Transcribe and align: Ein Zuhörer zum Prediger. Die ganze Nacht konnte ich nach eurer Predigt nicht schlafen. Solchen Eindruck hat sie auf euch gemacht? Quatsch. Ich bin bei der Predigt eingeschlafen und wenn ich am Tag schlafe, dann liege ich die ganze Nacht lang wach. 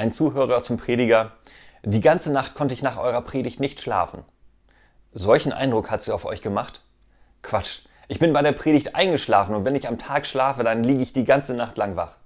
Ein 0.00 0.12
Zuhörer 0.12 0.62
zum 0.62 0.76
Prediger. 0.76 1.32
Die 1.82 2.00
ganze 2.00 2.32
Nacht 2.32 2.54
konnte 2.54 2.72
ich 2.72 2.84
nach 2.84 2.98
eurer 2.98 3.20
Predigt 3.20 3.58
nicht 3.58 3.80
schlafen. 3.80 4.22
Solchen 5.12 5.52
Eindruck 5.52 5.90
hat 5.90 6.02
sie 6.02 6.12
auf 6.12 6.24
euch 6.24 6.40
gemacht? 6.40 6.82
Quatsch. 7.42 7.80
Ich 8.06 8.20
bin 8.20 8.32
bei 8.32 8.40
der 8.42 8.52
Predigt 8.52 8.94
eingeschlafen 8.94 9.56
und 9.56 9.64
wenn 9.64 9.74
ich 9.74 9.88
am 9.88 9.98
Tag 9.98 10.24
schlafe, 10.24 10.62
dann 10.62 10.84
liege 10.84 11.02
ich 11.02 11.14
die 11.14 11.24
ganze 11.24 11.52
Nacht 11.54 11.76
lang 11.78 11.96
wach. 11.96 12.17